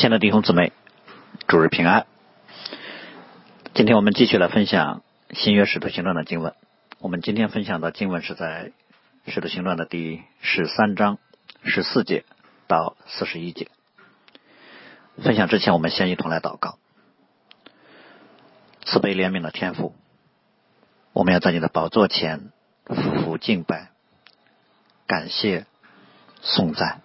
[0.00, 0.72] 亲爱的弟兄姊妹，
[1.46, 2.06] 主日平安。
[3.74, 5.02] 今天我们继续来分享
[5.34, 6.54] 新约使徒行传的经文。
[7.00, 8.72] 我们今天分享的经文是在
[9.26, 11.18] 使徒行传的第十三章
[11.64, 12.24] 十四节
[12.66, 13.68] 到四十一节。
[15.22, 16.78] 分享之前，我们先一同来祷告。
[18.86, 19.94] 慈悲怜悯的天父，
[21.12, 22.52] 我们要在你的宝座前
[22.86, 23.90] 匍匐敬拜，
[25.06, 25.66] 感谢
[26.40, 27.02] 颂赞，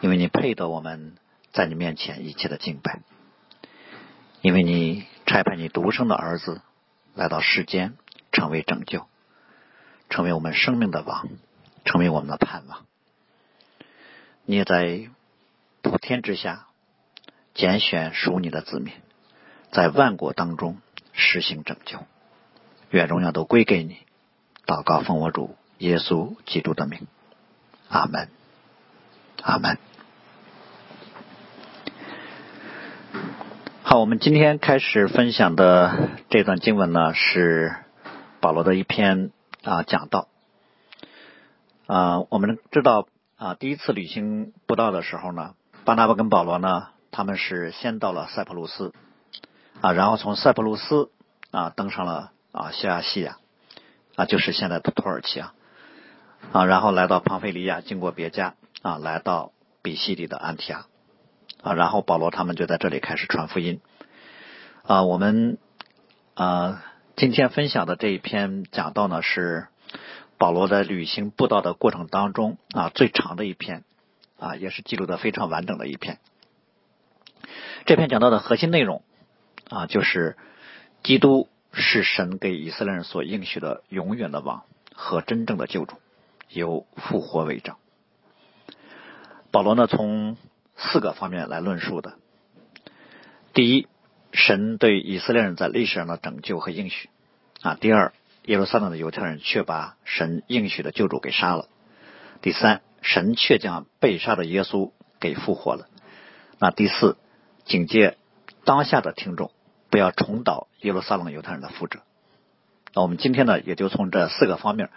[0.00, 1.16] 因为你配得我们。
[1.58, 3.00] 在你面前一切的敬拜，
[4.42, 6.60] 因为你差派你独生的儿子
[7.16, 7.96] 来到世间，
[8.30, 9.08] 成为拯救，
[10.08, 11.28] 成为我们生命的王，
[11.84, 12.86] 成为我们的盼望。
[14.44, 15.08] 你也在
[15.82, 16.68] 普天之下
[17.54, 18.94] 拣选属你的子民，
[19.72, 20.78] 在万国当中
[21.12, 21.98] 实行拯救。
[22.90, 23.98] 愿荣耀都归给你。
[24.64, 27.08] 祷告奉我主耶稣基督的名，
[27.88, 28.28] 阿门，
[29.42, 29.76] 阿门。
[33.90, 37.74] 好，我们今天开始分享的这段经文呢，是
[38.38, 39.30] 保罗的一篇
[39.64, 40.28] 啊讲道。
[41.86, 43.08] 啊，我们知道
[43.38, 45.54] 啊，第一次旅行布道的时候呢，
[45.86, 48.92] 巴拿巴跟保罗呢，他们是先到了塞浦路斯
[49.80, 51.10] 啊，然后从塞浦路斯
[51.50, 53.38] 啊登上了啊西亚细亚
[54.16, 55.54] 啊，就是现在的土耳其啊
[56.52, 60.84] 啊，然后来到庞菲利亚，经过别家啊，来到比西里的安提亚。
[61.62, 63.80] 啊，然后保罗他们就在这里开始传福音。
[64.82, 65.58] 啊，我们
[66.34, 66.84] 啊
[67.16, 69.68] 今天分享的这一篇讲道呢，是
[70.38, 73.84] 保罗在旅行布道的过程当中啊最长的一篇
[74.38, 76.18] 啊，也是记录的非常完整的一篇。
[77.86, 79.02] 这篇讲到的核心内容
[79.68, 80.36] 啊，就是
[81.02, 84.62] 基督是神给以色列人所应许的永远的王
[84.94, 85.96] 和真正的救主，
[86.48, 87.76] 有复活为证。
[89.50, 90.36] 保罗呢从
[90.78, 92.14] 四个方面来论述的。
[93.52, 93.88] 第一，
[94.32, 97.10] 神对以色列人在历史上的拯救和应许
[97.60, 97.74] 啊。
[97.74, 98.12] 第二，
[98.44, 101.68] 耶路撒冷的犹太人却把神应许的救主给杀了。
[102.40, 105.88] 第三，神却将被杀的耶稣给复活了。
[106.60, 107.16] 那第四，
[107.64, 108.16] 警戒
[108.64, 109.50] 当下的听众
[109.90, 112.00] 不要重蹈耶路撒冷犹太人的覆辙。
[112.94, 114.90] 那我们今天呢，也就从这四个方面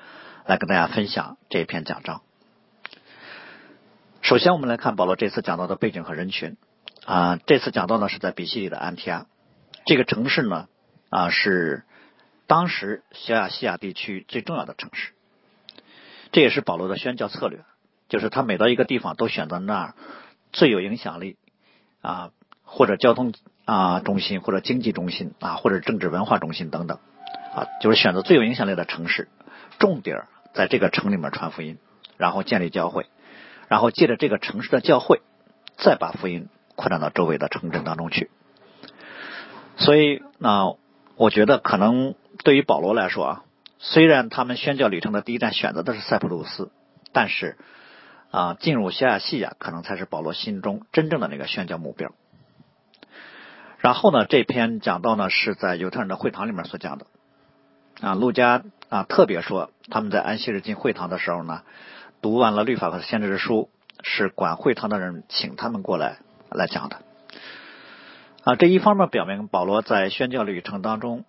[0.46, 2.22] 来跟大家分享这篇讲章。
[4.22, 6.56] 首先，我们来看保罗这次讲到的背景和人群
[7.06, 7.40] 啊。
[7.48, 9.26] 这次讲到呢是在比西里的安提阿
[9.86, 10.68] 这个城市呢
[11.10, 11.84] 啊是
[12.46, 15.14] 当时小亚细亚地区最重要的城市。
[16.32, 17.62] 这也是保罗的宣教策略，
[18.10, 19.96] 就是他每到一个地方都选择那儿
[20.54, 21.38] 最有影响力
[22.02, 22.30] 啊，
[22.64, 23.34] 或者交通
[23.66, 27.00] 啊中心，或者经济中心啊，或者政治文化中心等等
[27.56, 29.30] 啊，就是选择最有影响力的城市，
[29.80, 31.80] 重点在这个城里面传福音，
[32.18, 33.08] 然后建立教会。
[33.72, 35.22] 然后借着这个城市的教会，
[35.78, 38.30] 再把福音扩展到周围的城镇当中去。
[39.78, 40.76] 所以，那
[41.16, 43.44] 我觉得可能对于保罗来说啊，
[43.80, 46.70] 虽然他们宣教旅程的第一站选择的是塞浦路斯，
[47.14, 47.58] 但是
[48.30, 52.12] 啊，进入西亚细亚可能才是保罗心中真正的那个宣教目标。
[53.78, 57.06] 然后呢，这篇讲到呢是在犹太人的会堂里面所讲的
[58.02, 61.62] 啊，路加啊特别说他们在安息日进会堂的时候呢。
[62.22, 63.70] 读完了律法和先知书，
[64.04, 67.02] 是管会堂的人请他们过来来讲的。
[68.44, 71.26] 啊，这一方面表明保罗在宣教旅程当中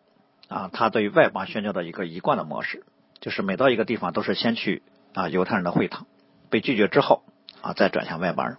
[0.49, 2.85] 啊，他对外邦宣教的一个一贯的模式，
[3.21, 4.83] 就是每到一个地方都是先去
[5.15, 6.07] 啊犹太人的会堂，
[6.51, 7.23] 被拒绝之后
[7.61, 8.59] 啊再转向外邦人。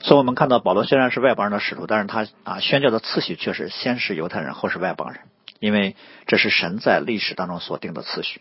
[0.00, 5.20] 所以我们看到保罗虽然是外邦人的使徒，但是他啊宣教的次序却是先是犹太人，后是外邦人，
[5.60, 5.94] 因为
[6.26, 8.40] 这是神在历史当中所定的次序。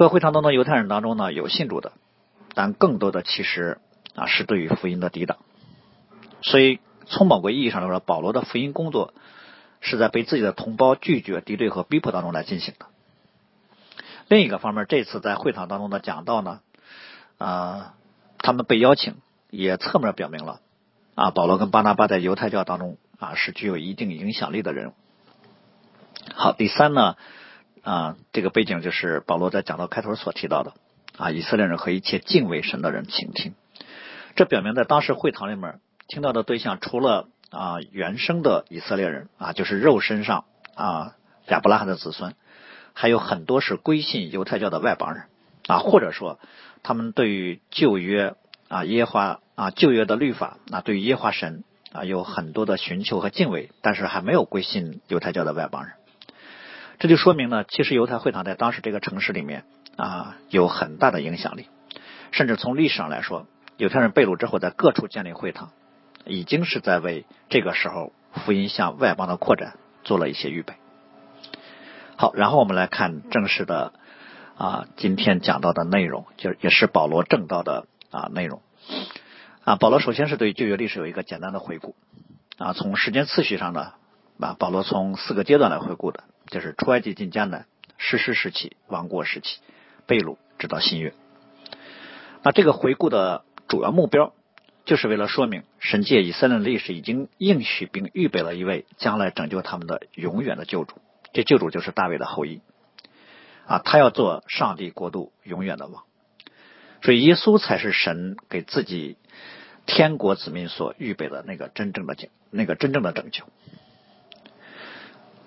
[0.00, 1.92] 各会堂当中，犹太人当中呢有信主的，
[2.54, 3.76] 但更多的其实
[4.14, 5.36] 啊是对于福音的抵挡。
[6.40, 9.12] 所以从某个意义上来说，保罗的福音工作
[9.82, 12.86] 是在被自己的同胞拒绝、敌对和逼迫当中来进行的。
[14.26, 16.60] 另一个方面，这次在会堂当中的讲道呢，
[17.36, 17.92] 啊，
[18.38, 19.16] 他们被邀请，
[19.50, 20.60] 也侧面表明了
[21.14, 24.92] 啊，保罗跟巴拿巴在犹太教当中啊是具有一定影响力的人物。
[26.32, 27.16] 好，第三呢。
[27.82, 30.74] 啊，这个背景就是保罗在讲到开头所提到的
[31.16, 33.54] 啊，以色列人和一切敬畏神的人倾听。
[34.36, 40.44] 这表明在当时会堂里面听到的对象，除了啊原生的以色列人啊，就是肉身上
[40.74, 41.16] 啊
[41.48, 42.34] 亚伯拉罕的子孙，
[42.92, 45.24] 还有很多是归信犹太教的外邦人
[45.66, 46.38] 啊，或者说
[46.82, 48.34] 他们对于旧约
[48.68, 55.94] 啊耶华啊旧约的律法啊，对于耶华神啊有很多的寻求和敬畏，但是还没有归信犹太教的外邦人。
[57.00, 59.64] 这就说明呢，其实犹太会堂在当时这个城市里面
[59.96, 61.66] 啊有很大的影响力，
[62.30, 63.46] 甚至从历史上来说，
[63.78, 65.70] 犹太人被掳之后，在各处建立会堂，
[66.26, 70.74] 已经是在为这个时候福音向外邦的扩展做了一些预备。
[72.16, 73.94] 好，然后我们来看正式的
[74.58, 78.60] 啊，今天讲到的内容，就也是保罗正道的啊内容
[79.64, 79.76] 啊。
[79.76, 81.96] 保罗首先是对旧约历史有一个简单的回顾
[82.58, 83.94] 啊，从时间次序上呢，
[84.38, 87.66] 啊，保罗从四个阶段来回顾的，就是出埃及进迦南、
[87.96, 89.58] 实施时期、王国时期、
[90.06, 91.14] 被掳，直到新约。
[92.42, 94.32] 那这个回顾的主要目标，
[94.84, 100.96] 就是为了说明神借以色列历史已经应许并预备了一位将来拯救他们的永远的救主。
[101.32, 102.60] 这救主就是大卫的后裔
[103.66, 106.02] 啊，他要做上帝国度永远的王，
[107.02, 109.16] 所以耶稣才是神给自己
[109.86, 113.44] 天国子民所预备的那个真正的拯那个真正的拯救。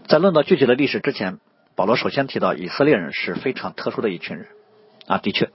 [0.08, 1.40] 在论到具体的历史之前，
[1.76, 4.48] 保罗首先提到以色列人是非常特殊的一群人
[5.08, 5.50] 啊，的确，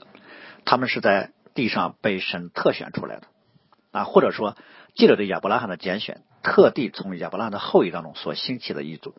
[0.64, 3.22] 他们是在地上被神特选出来的
[3.92, 4.56] 啊，或者说
[4.94, 9.14] 借着对亚伯拉罕的拣选，特地从亚伯拉罕的后裔当中所兴起的一族。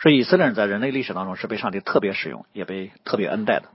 [0.00, 3.68] 所以以色列人在人类历史当中是被上帝特别使用，也被特别恩待的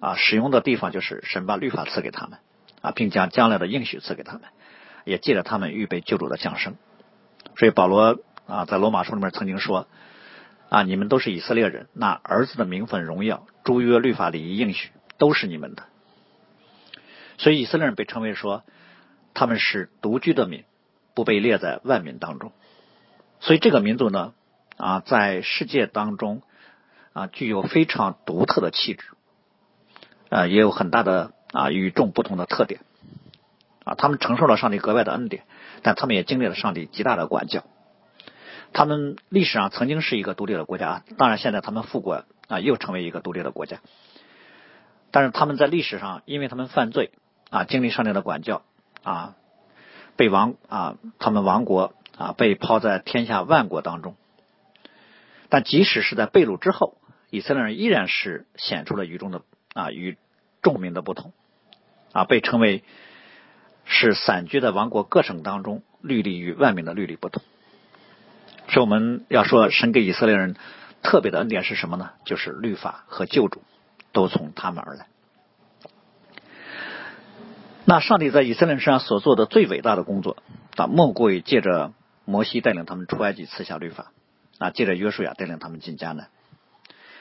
[0.00, 0.14] 啊。
[0.16, 2.38] 使用的地方就是神把律法赐给他们
[2.82, 4.42] 啊，并将将来的应许赐给他们，
[5.04, 6.76] 也借着他们预备救主的降生。
[7.56, 8.18] 所以保罗
[8.48, 9.86] 啊在罗马书里面曾经说
[10.68, 15.84] 啊，你们都是以色列人，那儿子的名分、荣耀、诸约、律法、礼仪、应许都是你们的。
[17.36, 18.64] 所以以色列人被称为说
[19.34, 20.64] 他们是独居的民，
[21.14, 22.50] 不被列在万民当中。
[23.38, 24.32] 所以这个民族呢。
[24.80, 26.40] 啊，在世界当中
[27.12, 29.08] 啊，具有非常独特的气质，
[30.28, 32.80] 啊，也有很大的啊与众不同的特点，
[33.82, 35.42] 啊，他们承受了上帝格外的恩典，
[35.82, 37.64] 但他们也经历了上帝极大的管教。
[38.72, 43.80] 他们历史上曾经是一个独立的国家，当然现在他们复国啊，又成为一个独立的国家。
[45.10, 47.10] 但是他们在历史上，因为他们犯罪
[47.50, 48.62] 啊，经历上帝的管教
[49.02, 49.36] 啊，
[50.16, 54.16] 被亡啊，他们亡国啊，被抛在天下万国当中。
[55.48, 56.98] 但即使是在被掳之后，
[57.30, 59.40] 以色列人依然是显出了与众的
[59.72, 60.18] 啊与
[60.60, 61.32] 众民的不同
[62.12, 62.84] 啊，被称为
[63.86, 67.42] 是散居在王国各省当中律例与万民的律例不同。
[68.68, 70.56] 所以我们要说，神给以色列人
[71.02, 72.10] 特别的恩典是什么呢？
[72.24, 73.62] 就是律法和救主
[74.12, 75.06] 都从他们而来。
[77.84, 80.36] 那上帝在以色列人身上所做的最伟大的工作
[80.76, 81.92] 啊，莫过于借着
[82.24, 84.12] 摩西带领他们出埃及，赐下律法。
[84.58, 86.30] 啊，借着约书亚带领他们进迦南，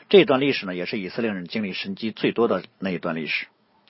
[0.10, 3.46] 这一段历史呢，也是以色列人经历神迹最多的那一段历史。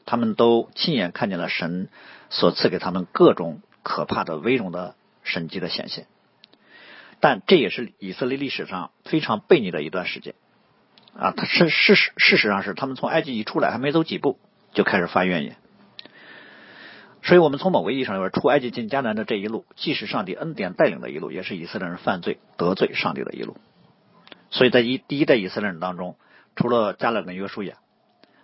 [0.05, 1.87] 他们都亲眼看见了神
[2.29, 6.07] 所赐给他们各种可怕的威荣的神迹的显现。
[7.19, 10.35] 但这也是以色列历史上非常悖逆的一段时间。
[11.17, 14.37] 啊，他是事实，事实上是他们从埃及一出来，还没走几步，
[14.73, 15.55] 就开始发怨言。
[17.23, 23.57] 所以，我们从某个意义上来说，出埃及进迦南的这一路，既是上帝恩典带领的一路，也是以色列人犯罪得罪上帝的一路。
[24.51, 26.17] 所以在一第一代以色列人当中，
[26.55, 27.77] 除了加勒跟约书亚，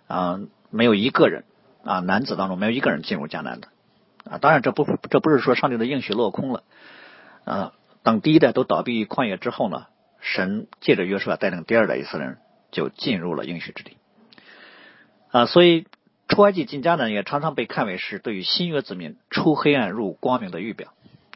[0.08, 0.40] 啊，
[0.70, 1.44] 没有一个人
[1.84, 3.68] 啊，男子当中没有一个人进入迦南的
[4.28, 4.38] 啊。
[4.38, 6.64] 当然，这不这不是说上帝的应许落空了
[7.44, 7.72] 啊。
[8.04, 9.86] 等第一代都倒闭旷野之后呢，
[10.20, 12.38] 神借着约书亚带领第二代以色列人
[12.70, 13.96] 就进入了应许之地
[15.32, 15.46] 啊。
[15.46, 15.86] 所以。
[16.26, 20.94] 出埃及进迦南也常常被看为是对于新约子民出黑暗入光明的预表。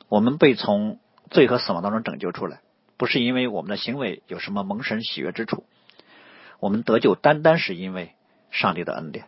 [0.09, 0.99] 我们被从
[1.31, 2.63] 罪和死亡当中拯救出来，
[2.97, 5.67] 不是因为我们的行为有什么蒙神喜悦之处，
[6.59, 8.13] 我们得救单单是因为
[8.51, 9.27] 上帝的恩典，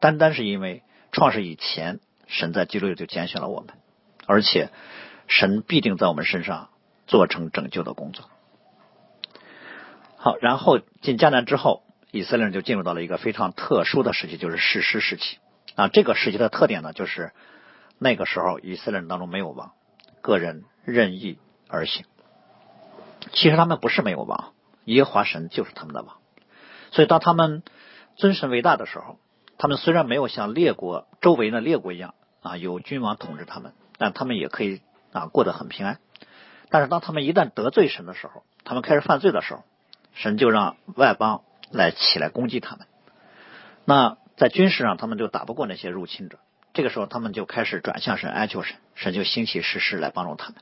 [0.00, 0.82] 单单是因为
[1.12, 3.68] 创世以前神在基督里就拣选了我们，
[4.26, 4.70] 而且
[5.28, 6.70] 神必定在我们身上
[7.06, 8.28] 做成拯救的工作。
[10.16, 11.82] 好，然后进迦南之后。
[12.14, 15.38] 以色列人就进入到了一个非常特殊的时期，就是史诗时期
[15.76, 15.88] 啊。
[15.88, 17.32] 这个时期的特点呢，就是
[17.98, 19.72] 那个时候以色列人当中没有王，
[20.20, 21.38] 个人任意
[21.68, 22.04] 而行。
[23.32, 24.52] 其实他们不是没有王，
[24.84, 26.18] 耶和华神就是他们的王。
[26.90, 27.62] 所以当他们
[28.16, 29.18] 尊神为大的时候，
[29.56, 32.12] 他们虽然没有像列国周围的列国一样
[32.42, 34.82] 啊有君王统治他们，但他们也可以
[35.12, 35.98] 啊过得很平安。
[36.70, 39.64] 但是当他们一旦得罪神的时候，他们开始犯罪的时候，
[40.14, 41.42] 神就让外邦。
[41.74, 42.86] 来起来攻击他们，
[43.86, 46.38] 那在军事上他们就打不过那些入侵者，
[46.74, 50.56] 这个时候他们就开始转向神哀求神，神就兴起誓师来帮助他们。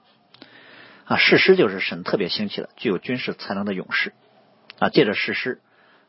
[1.07, 4.13] 啊，誓师就是神特别兴起的具有军事才能的勇士，
[4.79, 5.61] 啊，借着誓师，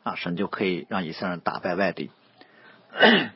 [0.04, 2.12] 啊，神就可以让以色列人打败外敌。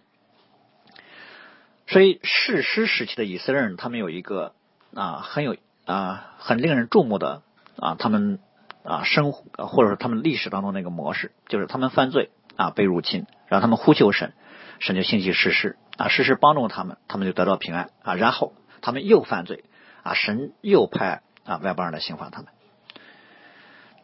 [1.87, 4.53] 所以誓师时期的以色列人，他们有一个
[4.95, 7.43] 啊很有啊很令人注目的
[7.77, 8.39] 啊他们。
[8.87, 14.33] 啊，生活或者说他们历史当中那个模式，就是他们犯罪啊，被入侵，然后他们呼求神，
[14.77, 18.13] 神就兴起实施啊，实施帮助他们，他们就得到平安啊。
[18.13, 19.63] 然后他们又犯罪
[20.03, 22.49] 啊，神又派啊外邦人来刑罚他们。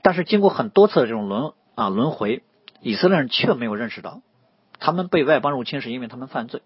[0.01, 2.41] 但是经过很多次的这种轮啊轮回，
[2.79, 4.23] 以色列人却没有认识到，
[4.79, 6.63] 他们被外邦入侵是因为他们犯罪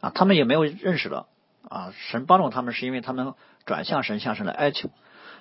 [0.00, 1.28] 啊，他们也没有认识到
[1.68, 4.90] 啊，神帮助他们是因为他们转向神，向神来哀求，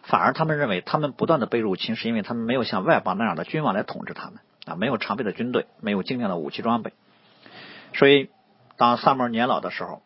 [0.03, 6.93] 反而他们认为他们不断的被入侵是因为他们没有像外邦那样的君王来统治他们啊，没有常备的军队，没有精良的武器装备，
[7.93, 8.29] 所以
[8.77, 10.01] 当萨摩尔年老的时候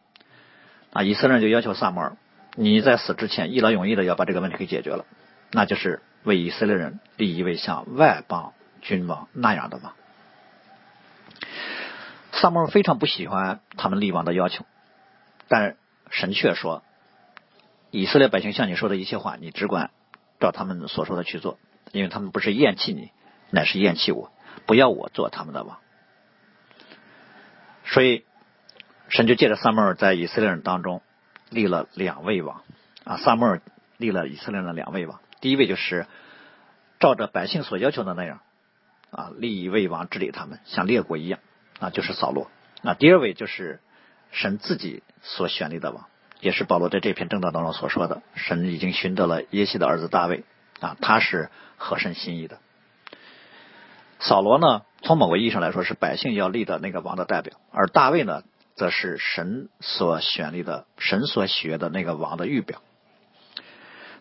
[0.93, 2.17] 啊，以色列人就要求萨摩尔，
[2.55, 5.05] 你在死之前一劳永逸的要把这个问题给解决了，
[5.51, 6.01] 那就是。
[6.25, 9.93] 为以色列人立一位像外邦君王那样的王，
[12.33, 14.65] 萨摩尔非常不喜欢他们立王的要求，
[15.47, 15.77] 但
[16.09, 16.83] 神却说
[17.91, 19.91] ：“以色列百姓向你说的一切话，你只管
[20.39, 21.59] 照他们所说的去做，
[21.91, 23.11] 因为他们不是厌弃你，
[23.51, 24.31] 乃是厌弃我，
[24.65, 25.79] 不要我做他们的王。”
[27.85, 28.23] 所以，
[29.09, 31.01] 神就借着萨摩尔在以色列人当中
[31.49, 32.63] 立了两位王
[33.03, 33.61] 啊，萨摩尔
[33.97, 35.19] 立了以色列人的两位王。
[35.41, 36.05] 第一位就是
[36.99, 38.41] 照着百姓所要求的那样
[39.09, 41.39] 啊，立一位王治理他们，像列国一样
[41.79, 42.51] 啊，就是扫罗。
[42.83, 43.79] 那第二位就是
[44.31, 46.05] 神自己所选立的王，
[46.39, 50.43] 也是保罗在这篇正道当中所说的，神已经寻得了耶西的儿子大卫
[50.79, 52.59] 啊，他是合神心意的。
[54.19, 58.43] 扫罗呢，从某个意义上来说是百姓要立的那个王的代表，而大卫呢，
[58.75, 62.81] 则是神所选立的、神所学的那个王的预表。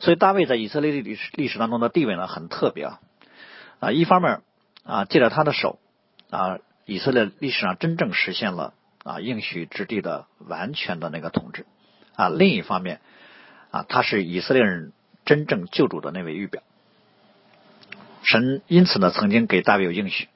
[0.00, 3.00] 所以大卫在以色列历史历史当中的地位呢很特别啊
[3.80, 4.42] 啊一方面
[4.84, 5.80] 啊借着他的手
[6.30, 8.74] 啊以色列历史上真正实现了
[9.08, 11.66] 啊应许之地的完全的那个统治。
[12.14, 13.00] 啊另一方面
[13.70, 14.92] 啊他是以色列人
[15.24, 16.62] 真正救主的那位预表。
[18.22, 20.28] 神因此呢曾经给大卫有应许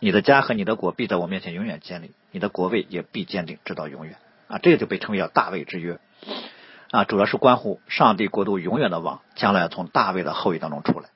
[0.00, 4.16] 你的家和你的国必在我面前永远建立你的国位也必坚定直到永远。
[4.48, 5.98] 啊这个就被称为叫大卫之约。
[6.92, 11.08] 啊，主要是关乎上帝国度永远的王将来从大卫的后裔当中出来，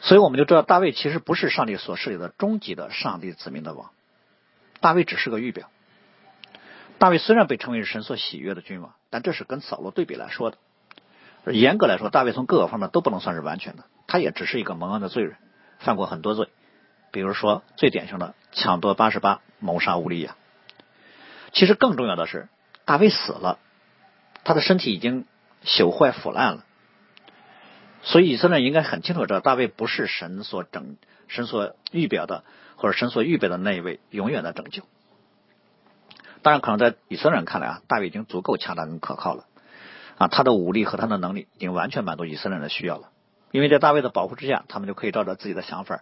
[0.00, 3.90] 所以我们就知道大卫其实不是上帝所设立的终极的上帝子民的王，
[4.80, 5.68] 大卫只是个预表。
[6.98, 10.58] 大卫虽然被称为是神所喜悦的君王，但这是跟扫罗对比来说的。
[11.52, 15.36] 严格来说，大卫从各个方面都不能算是完全的，他也只是一个蒙恩的罪人，
[15.78, 16.48] 犯过很多罪，
[17.12, 20.36] 比如说最典型的抢夺八十八、谋杀乌利亚。
[21.52, 22.48] 其实更重要的是，
[22.84, 23.58] 大卫死了。
[24.44, 25.26] 他的身体已经
[25.64, 26.64] 朽坏腐烂了，
[28.02, 30.96] 所以以色列应该很清楚，知道大卫不是神所整、
[31.28, 32.44] 神所预表的，
[32.80, 34.82] 或者神所预备的那一位永远的拯救。
[36.40, 39.44] 当然，可能在以色列人看来啊，大卫已经足够强大跟可靠了
[40.16, 43.10] 啊，他的武力和他的能力已经完全满足以色列人的需要了。
[43.52, 46.00] 因为在大卫的保护之下，他们就可以照着自己的想法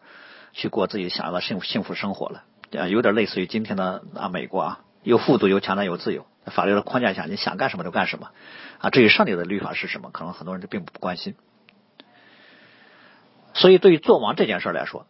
[0.52, 2.44] 去过自己想要的幸幸福生活了
[2.80, 6.26] 啊，有点类似于今天的啊美国啊，又富足又强大又自由。
[6.46, 8.30] 法律的框架下，你想干什么就干什么
[8.78, 8.88] 啊！
[8.88, 11.34] 至于上帝的律法是什么，可能很多人就并不关心。
[13.52, 15.06] 所以，对于做王这件事来说，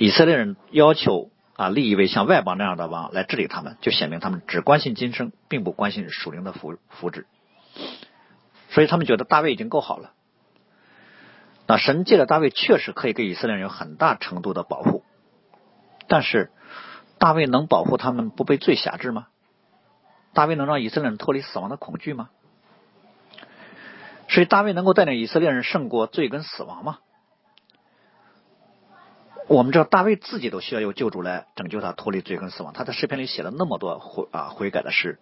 [0.00, 7.26] 以色列人要求啊立一位像外邦那样的王来治理他们，就显明他们只关心今生，并不关心属灵的福福祉。
[8.70, 10.12] 所以，他们觉得大卫已经够好了。
[11.66, 15.04] 那神借着大卫确实可以给以色列人有很大程度的保护，
[16.08, 16.50] 但是
[17.18, 19.26] 大卫能保护他们不被罪辖制吗？
[20.32, 22.30] 大卫能让以色列人脱离死亡的恐惧吗？
[24.30, 27.00] 所以大卫能够带领以色列人胜过罪跟死亡吗？
[29.50, 32.72] 我们知道大卫自己都需要有救主来拯救他脱离罪跟死亡。
[32.72, 35.18] 他在诗篇里写了那么多悔啊悔改的诗，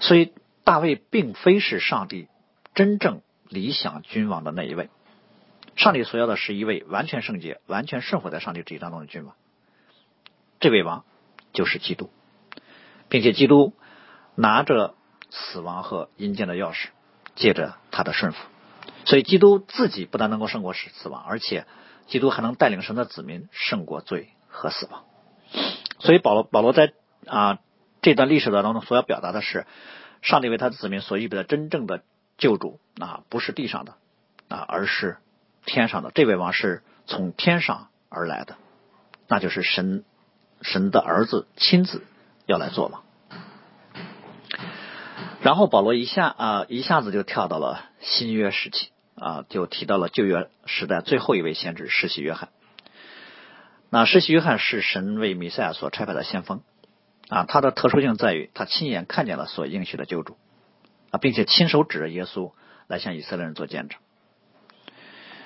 [0.00, 0.32] 所以
[0.64, 2.26] 大卫并非是上帝
[2.74, 4.90] 真正理想君王的那一位。
[5.76, 9.36] 上帝所要的是一位完全圣洁、完全顺服在上帝旨意当中的君王。
[10.58, 11.04] 这位王
[11.52, 12.10] 就是基督。
[13.08, 13.72] 并且基督
[14.34, 14.94] 拿着
[15.30, 16.88] 死亡和阴间的钥匙，
[17.36, 18.38] 借着他的顺服，
[19.06, 21.64] 所以基督自己不但能够胜过死死亡，而且
[22.08, 25.04] 基督还能带领神的子民胜过罪和死亡。
[26.00, 26.92] 所以保罗保罗在
[27.26, 27.60] 啊
[28.02, 29.64] 这段历史当中所要表达的是，
[30.20, 32.02] 上帝为他的子民所预备的真正的
[32.36, 33.94] 救主啊不是地上的
[34.48, 35.18] 啊而是
[35.64, 38.56] 天上的这位王是从天上而来的，
[39.28, 40.04] 那就是神
[40.62, 42.02] 神的儿子亲自。
[42.46, 43.00] 要来做嘛？
[45.42, 48.88] 然后保罗一下啊一下子就跳到了新约时期
[49.20, 52.48] 啊，就提到了旧约时代最后一位先知施洗约翰。
[53.90, 56.60] 那施洗约翰是神为弥赛亚所差派的先锋
[57.28, 60.36] 啊，他的特殊性在于他亲眼看见了所应许的救主
[61.10, 62.52] 啊，并且亲手指着耶稣
[62.86, 63.98] 来向以色列人做见证。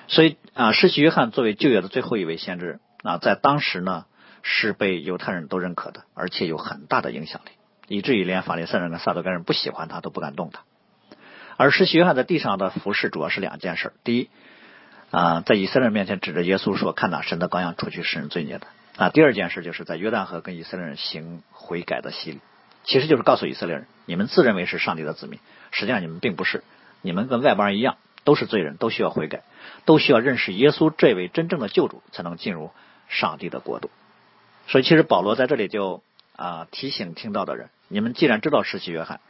[0.07, 4.05] 所以啊，施洗约翰作为旧约的最后一位先知啊，在当时呢
[4.41, 7.51] 是被犹太人都认可的，而且有很大的影响力，
[7.87, 10.63] 以至于连法利赛人跟撒都该人不喜欢他都不敢动他。
[11.57, 14.29] 而施洗约翰在地上的服饰主要是两件事：第一，
[15.11, 18.67] 啊，在以色列人面前指着耶稣说：“看哪，神的羔羊，除去世人罪孽的。”
[18.97, 22.39] 啊，第二件事就是在约旦河跟以色列人行悔改的洗礼，
[22.83, 25.39] 其实就是告诉以色列人：你们自认为是上帝的子民，
[25.71, 26.63] 实际上你们并不是，
[27.01, 29.41] 你们跟外邦人一样，都是罪人，都需要悔改，
[29.85, 32.71] 都需要认识耶稣这位真正的救主，才能进入
[33.09, 33.89] 上帝的国度。
[34.67, 36.03] 所以，其实保罗在这里就
[36.35, 39.21] 啊提醒听到的人：你们既然知道施洗约翰，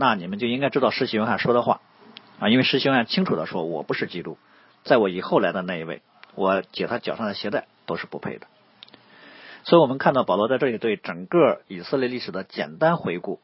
[0.00, 1.82] 那你们就应该知道施洗约翰说的话
[2.38, 4.38] 啊，因为施洗约翰清楚的说：“我不是基督，
[4.82, 6.00] 在我以后来的那一位，
[6.34, 8.46] 我解他脚上的鞋带都是不配的。”
[9.62, 13.40] 所以我们看到保罗在这里对整个以色列历史的简单回顾，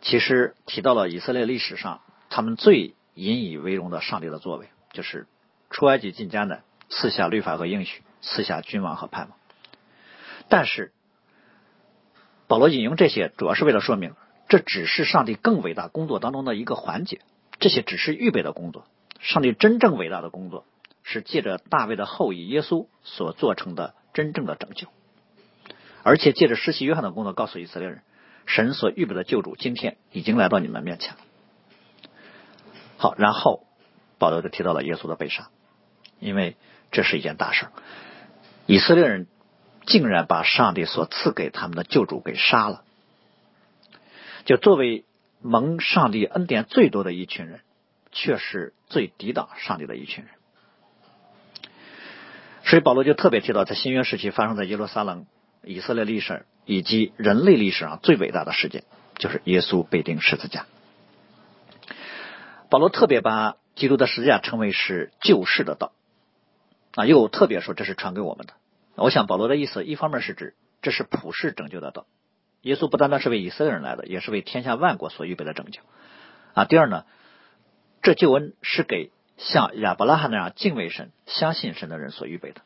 [0.00, 5.28] 其实提到了以色列历史上他们最引以为荣的上帝的作为，就是
[5.70, 9.38] 出埃及进迦南，赐下律法和应许，赐下君王和盼望。
[10.48, 10.90] 但是
[12.48, 14.16] 保罗引用这些，主要是为了说明，
[14.48, 17.20] 这只是上帝更伟大工作当中的一个环节，
[17.58, 18.86] 这些只是预备的工作。
[19.20, 20.66] 上帝真正伟大的工作，
[21.02, 24.88] 是借着大卫的后裔耶稣所做成的真正的拯救。
[26.02, 28.02] 而且借着施洗约翰的工作，告诉以色列人，
[28.44, 31.18] 神所预备的救主今天已经来到你们面前了。
[32.98, 33.66] 好，然后
[34.18, 35.48] 保罗就提到了耶稣的被杀，
[36.20, 36.56] 因为
[36.90, 37.68] 这是一件大事。
[38.66, 39.26] 以色列人
[39.86, 42.84] 竟然把上帝所赐给他们的救主给杀了，
[44.44, 45.04] 就作为
[45.40, 47.60] 蒙上帝恩典最多的一群人，
[48.12, 50.32] 却是最抵挡上帝的一群人。
[52.64, 55.26] 所以保罗就特别提到，在新约时期发生在耶路撒冷。
[55.66, 58.84] 以色列历史以及人类历史上最伟大的事件，
[59.16, 60.66] 就是耶稣被钉十字架。
[62.68, 65.92] 保罗特别把基督的十字架称为是救世的道，
[66.96, 68.52] 啊，又特别说这是传给我们的。
[68.96, 72.04] 我想保罗的意思，一方面是指这是普世拯救的道，
[72.64, 75.82] 耶稣不单单是为以色列人来的，也是为天下万国所预备的拯救。
[76.54, 77.04] 啊，第二呢，
[78.02, 82.62] 这救恩是给像亚伯拉罕那样敬畏神、相信神的人所预备的。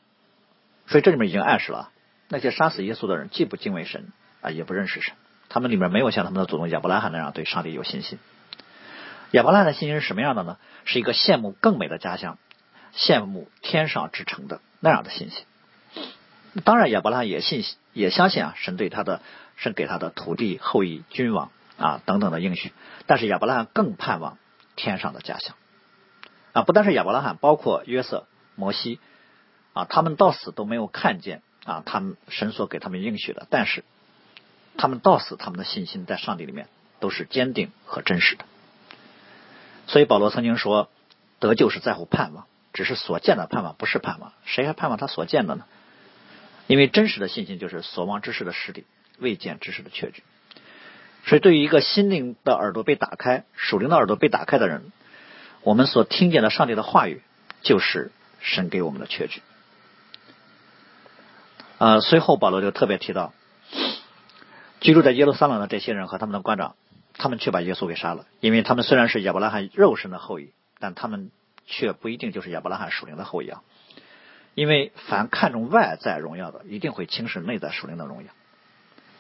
[0.87, 1.91] 所以这里面已经暗示了。
[2.29, 5.15] 那些杀死耶稣的人，既不敬畏神啊，也不认识神。
[5.49, 8.19] 他们里面没有像他们的祖宗亚伯拉罕那样对上帝有信心。
[9.33, 10.59] 亚伯拉罕的信心是什么样的呢？
[10.85, 12.39] 是一个羡慕更美的家乡，
[12.95, 15.45] 羡慕天上之城的那样的信心。
[16.65, 19.21] 当然，亚伯拉罕也信也相信啊，神对他的
[19.59, 22.73] 是给他的土地、后裔、君王啊等等的应许。
[23.07, 24.39] 但是亚伯拉罕更盼望
[24.77, 25.55] 天上的家乡
[26.55, 28.99] 啊，不单是亚伯拉罕，包括约瑟、摩西
[29.75, 31.43] 啊，他们到死都没有看见。
[31.65, 33.85] 啊，他们神所给他们应许的，但是
[34.79, 36.67] 他们到死，他们的信心在上帝里面
[36.99, 38.47] 都是坚定和真实的。
[39.87, 40.89] 所以保罗曾经说，
[41.41, 45.67] 得救是在乎盼望，只是所见的盼望不是盼望，谁还盼望他所见的呢？
[46.69, 48.87] 因为真实的信心就是所望之事的实底，
[49.19, 50.23] 未见之事的确据。
[51.27, 54.93] 所以，对于一个心灵的耳朵被打开、属灵的耳朵被打开的人，
[55.63, 57.23] 我们所听见的上帝的话语，
[57.61, 59.43] 就是神给我们的确据。
[61.79, 63.35] 呃，随后保罗就特别提到，
[64.81, 66.77] 居住在耶路撒冷的这些人和他们的官长，
[67.15, 71.31] 他们却把耶稣给杀了，因为他们虽然是亚伯拉罕肉身的后裔，但他们
[71.67, 73.63] 却不一定就是亚伯拉罕属灵的后裔啊。
[74.55, 78.31] 因为凡看重外在荣耀的，一定会轻视内在属灵的荣耀。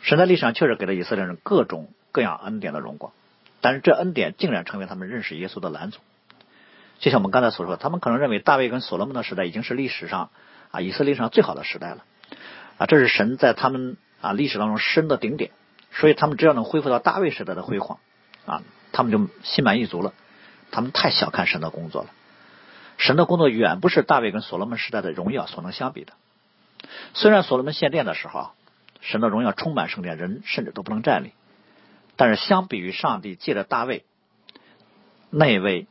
[0.01, 3.13] 神在历史上确实给了以色列人各种各样恩典的荣光，
[3.61, 5.99] 但是这恩典竟然成为他们认识耶稣的拦阻。
[6.99, 10.31] 就像我们刚才所说，他们可能认为大卫跟所罗门的时代已经是历史上
[10.71, 12.05] 啊以色列上最好的时代了。
[12.79, 15.51] 啊，这是神在他们啊历史当中生的顶点，
[15.93, 17.99] 所以他们只要能恢复到大卫时代的辉煌，
[18.47, 20.13] 啊，他们就心满意足了。
[20.71, 22.11] 他们太小看神的工作了，
[22.99, 26.13] 神的工作远不是大卫跟所罗门时代的荣耀所能相比的。
[27.15, 28.51] 虽然所罗门献殿的时候，
[29.01, 31.33] 神的荣耀充满圣殿，人甚至都不能站立，
[32.17, 34.05] 但是相比于上帝借着大卫
[35.31, 35.87] 那位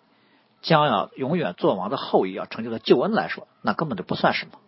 [0.61, 4.59] 将要永远做王的后裔要成就的救恩来说，那根本就不算什么。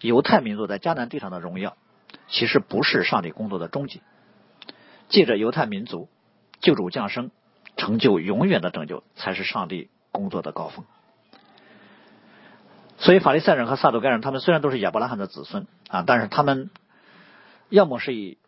[0.00, 1.76] 犹太民族在迦南地上的荣耀，
[2.28, 4.02] 其实不是上帝工作的终极。
[5.08, 6.08] 借着犹太民族
[6.60, 7.30] 救主降生，
[7.76, 10.84] 成就永远的拯救，才是上帝工作的高峰。
[12.98, 16.70] 所以法利赛人和撒都该人，他们虽然都是亚伯拉罕的子孙啊，但是他们
[17.68, 18.38] 要么是以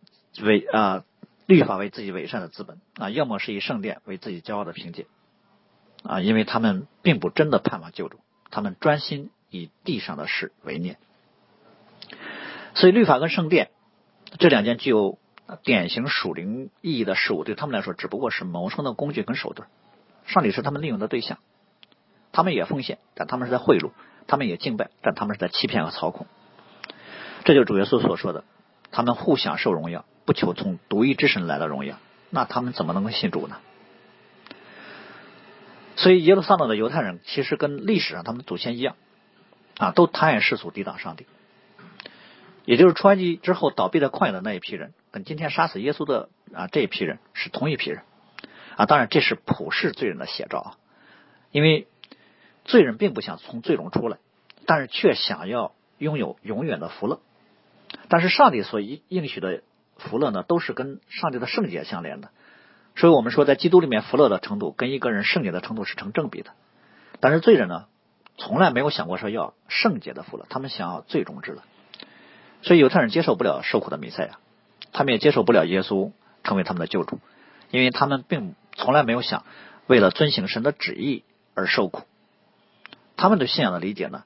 [0.43, 1.05] 伪啊
[1.47, 5.07] 律法为自己伪善的资本啊，要么是以圣殿为自己骄傲的凭借
[6.03, 10.99] 啊，因为他们并不真的盼望救主，他们专心以地上的事为念。
[12.75, 13.71] 所以，律法跟圣殿
[14.39, 15.19] 这两件具有
[15.65, 19.69] 典型属灵意义的事物，对他们来说只不过是谋生的工具跟手段。
[20.27, 21.39] 上帝是他们利用的对象，
[22.31, 23.91] 他们也奉献，但他们是在贿赂；
[24.29, 26.29] 他们也敬拜，但他们是在欺骗和操控。
[27.45, 28.45] 这就是主耶稣所说的
[28.93, 31.97] ：“他们互相受荣耀，不求从独一之神来的荣耀，
[32.31, 33.59] 那他们怎么能够信主呢？
[35.97, 38.97] 所以耶路撒冷的犹太人其实跟历史上他们祖先一样，
[39.79, 41.27] 啊，都贪爱世俗，抵挡上帝。
[42.65, 48.03] 也就是出埃及之后倒闭在旷野的那一批人，跟今天杀死耶稣的啊这一批人是同一批人，
[48.77, 50.69] 啊，当然这是普世罪人的写照啊，
[51.51, 51.87] 因为
[52.65, 54.19] 罪人并不想从罪中出来，
[54.67, 57.21] 但是却想要拥有永远的福乐。
[58.09, 59.63] 但是上帝所应应许的
[59.97, 62.31] 福乐呢，都是跟上帝的圣洁相连的，
[62.97, 66.51] 所以我们说在基督里面福乐的程度跟一个人圣洁的程度是成正比的。
[67.21, 67.87] 但是罪人呢，
[68.39, 71.63] 从来没有想过说要圣洁的福乐，他们想要最终之乐。
[72.63, 74.39] 所以犹太人接受不了受苦的弥赛亚，
[74.93, 76.13] 他们也接受不了耶稣
[76.45, 77.19] 成为他们的救主，
[77.71, 79.45] 因为他们并从来没有想
[79.87, 81.25] 为了遵行神的旨意
[81.55, 82.03] 而受苦。
[83.17, 84.25] 他们对信仰的理解呢，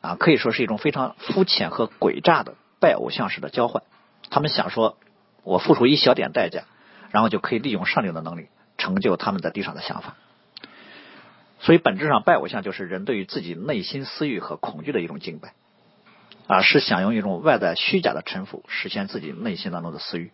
[0.00, 3.82] 啊，可以说是一种非常肤浅和诡诈的拜偶像式的交换。
[4.28, 4.98] 他们想说，
[5.42, 6.64] 我付出一小点代价，
[7.10, 10.16] 然后就可以利用上帝的能力成就他们在地上的想法。
[11.60, 15.54] 所以本质上拜偶像就是人对于自己内心私欲和恐惧的一种敬拜。
[16.46, 20.30] 啊，是想用一种外在虚假的臣服实现自己内心当中的私欲，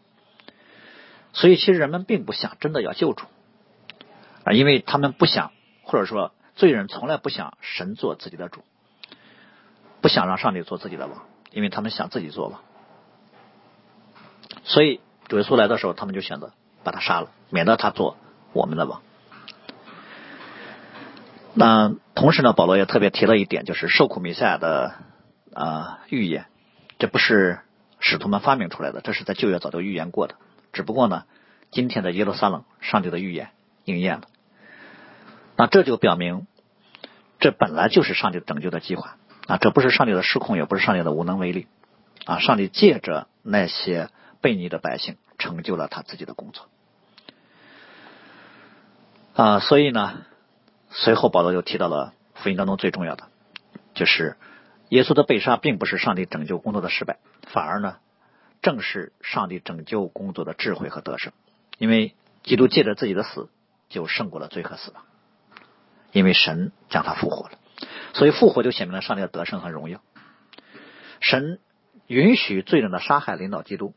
[1.33, 3.27] 所以其实人们并不想真的要救主
[4.43, 5.53] 啊，因为他们不想，
[5.85, 8.65] 或者说罪人从来不想神做自己的主，
[10.01, 12.61] 不想让上帝做自己的王，因为他们想自己做王，
[14.65, 16.53] 所以主耶稣来的时候，他们就选择
[16.85, 18.17] 把他杀了，免得他做
[18.53, 19.03] 我们的王。
[21.55, 24.95] 那同时呢，保罗也特别提了一点，就是受苦弥赛亚的。
[25.53, 26.47] 啊，预言，
[27.01, 27.59] 这不是
[27.99, 30.37] 使徒们发明出来的，这是在旧约早就预言过的。
[30.73, 31.25] 只不过呢，
[31.73, 33.51] 今天的耶路撒冷，上帝的预言
[33.85, 34.29] 应验了。
[35.57, 36.47] 那这就表明，
[37.41, 39.57] 这本来就是上帝拯救的计划啊！
[39.59, 41.67] 这不是上帝的失控，也不是上帝的无能为力
[42.25, 42.39] 啊！
[42.39, 44.09] 上帝借着那些
[44.43, 46.69] 悖逆的百姓，成就了他自己的工作
[49.35, 49.59] 啊！
[49.61, 50.23] 所以呢，
[50.91, 53.29] 随后保罗就提到了福音当中最重要的，
[53.95, 54.37] 就是。
[54.91, 57.99] 耶稣的被杀并不是上帝拯救工作的失败，反而呢，
[58.61, 61.33] 正是上帝拯救工作的智慧和得胜。
[61.79, 63.49] 因为基督借着自己的死，
[63.89, 65.05] 就胜过了罪和死亡。
[66.11, 67.60] 因为神将他复活了，
[68.13, 70.01] 所以复活就显明了上帝的得胜和荣耀。
[71.21, 71.59] 神
[72.07, 73.95] 允许罪人的杀害领导基督，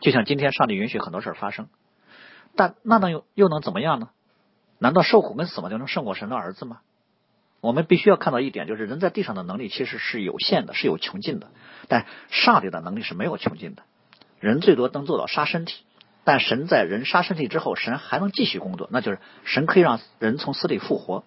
[0.00, 1.68] 就像今天上帝允许很多事发生，
[2.56, 4.10] 但那能又又能怎么样呢？
[4.78, 6.80] 难道受苦跟死亡就能胜过神的儿子吗？
[7.60, 11.48] 我们必须要看到一点，就是人在地上的能力其实是有限的，是有穷尽的。
[11.88, 13.82] 但上帝的能力是没有穷尽的。
[14.38, 15.82] 人最多能做到杀身体，
[16.22, 21.24] 但神在人杀身体之后，神还能继续工作，那就是神可以让人从死里复活。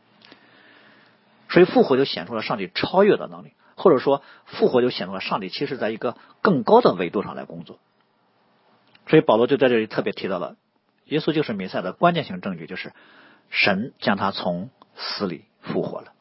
[1.52, 7.78] 所以复活就显出了上帝超越的能力，或者说复活就显出了上帝其实在一个更高的维度上来工作。
[9.08, 10.56] 所以保罗就在这里特别提到了，
[11.06, 12.94] 耶稣就是弥赛的关键性证据，就是
[13.50, 16.14] 神将他从死里复活了。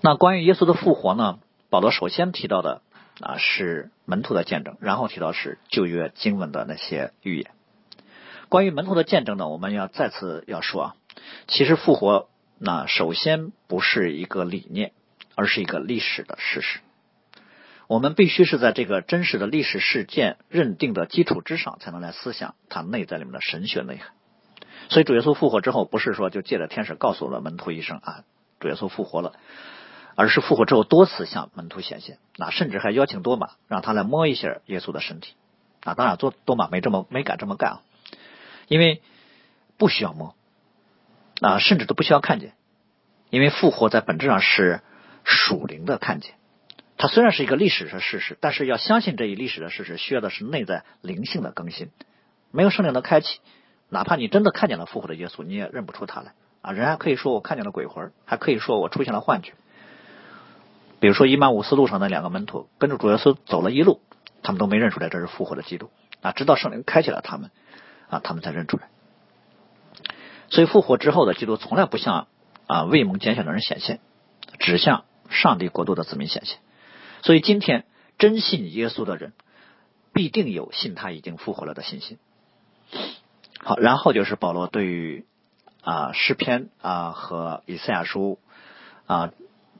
[0.00, 1.38] 那关于耶稣的复活呢？
[1.70, 2.80] 保罗首先提到的
[3.20, 7.50] 啊是门徒的见证，然后提到是旧约经文的那些预言。
[8.48, 10.94] 关于门徒的见证呢，我们要再次要说啊，
[11.46, 12.28] 其实复活
[12.58, 14.92] 那首先不是一个理念，
[15.34, 16.80] 而是一个历史的事实。
[17.86, 24.12] 我们必须是在这个真实的历史事件认定的基础之上，才能来思想它内在里面的神学内涵。
[24.90, 28.24] 所以主耶稣复活之后，不是说就借着天使告诉了门徒一声啊，
[28.60, 29.34] 主耶稣复活了。
[30.20, 35.34] 而是复活之后多次向门徒显现，那甚至还邀请多马让他来摸一下耶稣的身体，
[35.84, 37.82] 啊，当然多多马没这么没敢这么干啊，
[38.66, 39.00] 因为
[39.76, 40.34] 不需要摸，
[41.40, 42.52] 啊，甚至都不需要看见，
[43.30, 44.80] 因为复活在本质上是
[45.24, 46.34] 属灵的看见，
[46.96, 51.90] 它虽然是一个历史的事实，但是要相信这一历史的事实，需要的是内在灵性的更新，
[52.50, 53.40] 没有圣灵的开启，
[53.88, 59.52] 哪怕你真的看见了复活的耶稣，你也认不出他来啊，人还可以说我看见了鬼魂，还可以说我出现了幻觉。
[61.00, 64.00] 比如说，伊曼五斯路上的两个门徒跟着主耶稣走了一路，
[64.42, 67.52] 他们都没认出来这是复活的基督啊，直到圣灵开启了他们
[68.08, 68.88] 啊，他们才认出来。
[70.50, 72.28] 所以复活之后的基督从来不向
[72.66, 74.00] 啊未蒙拣选的人显现，
[74.58, 76.58] 只向上帝国度的子民显现。
[77.22, 77.84] 所以今天
[78.18, 79.32] 真信耶稣的人，
[80.12, 82.18] 必定有信他已经复活了的信心。
[83.60, 85.26] 好，然后就是保罗对于
[85.82, 88.38] 啊诗篇啊和以赛亚书
[89.06, 89.32] 啊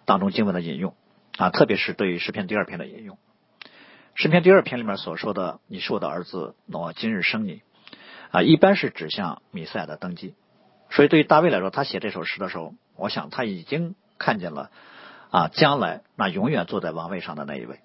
[0.04, 0.94] 当中经文的引用。
[1.38, 3.16] 啊，特别是对于诗篇第二篇的引用，
[4.16, 7.62] 诗篇第二篇里面所说的“你是我的儿子，我今日生你”，
[8.32, 10.34] 啊，一般是指向米赛亚的登基。
[10.98, 14.72] 所以对于大卫来说，他写这首诗的时候，我想他已经看见了
[15.30, 17.78] 啊，将来那永远坐在王位上的那一位。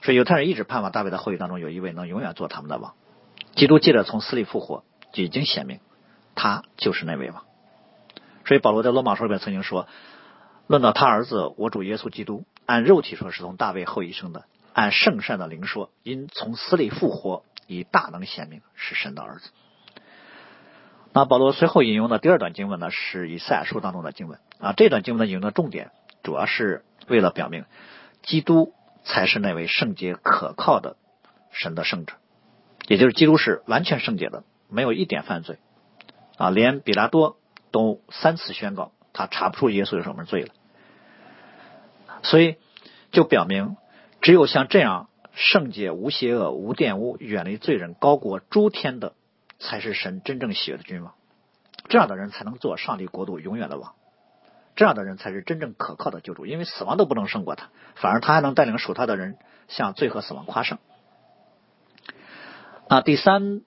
[0.00, 2.94] 所以犹太人一直盼望大卫的后裔当中有一位能永远做他们的王。
[3.56, 5.80] 基督借着从死里复活，就已经显明
[6.36, 7.42] 他就是那位王。
[8.46, 9.88] 所以保罗在罗马书里面曾经说
[10.68, 19.50] ：“论到他儿子我主耶稣基督，按肉体说是从大卫后裔生的；按圣善的灵说，因从死里复活，以大能显明是神的儿子。”
[21.14, 24.74] 那保罗随后引用的第二段经文呢，是以赛亚书当中的经文啊。
[24.76, 27.64] 这段经文的引用的重点，主要是为了表明，
[28.22, 28.74] 基督
[29.04, 30.96] 才是那位圣洁可靠的
[31.52, 32.14] 神的圣者，
[32.88, 35.58] 也就是基督是完全圣洁的，没有一点犯罪
[36.36, 37.38] 啊，连比拉多。
[37.70, 40.54] 都三次宣告他查不出耶稣有什么罪了，
[42.22, 42.54] 所以
[43.10, 43.76] 就表明
[44.20, 49.14] 只有像这样圣洁、无邪恶、无玷污、远离罪人、高过诸天的，
[49.64, 51.14] 才是神真正喜悦的君王。
[51.88, 53.94] 这样的人才能做上帝国度永远的王，
[54.76, 56.46] 这样的人才是真正可靠的救主。
[56.46, 59.36] 因为死亡都不能胜过他，反而他还能带领属他的人
[59.68, 60.78] 向罪和死亡夸胜。
[62.88, 63.62] 啊，第三，